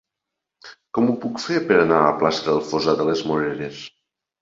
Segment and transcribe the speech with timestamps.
[0.99, 3.89] Com ho puc fer per anar a la plaça del Fossar de les Moreres?